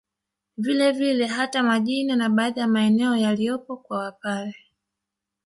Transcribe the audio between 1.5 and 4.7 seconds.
majina na baadhi ya maeneo yaliyopo kwa Wapare